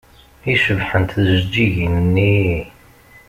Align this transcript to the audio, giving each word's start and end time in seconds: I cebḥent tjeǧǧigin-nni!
I 0.51 0.55
cebḥent 0.63 1.15
tjeǧǧigin-nni! 1.17 2.35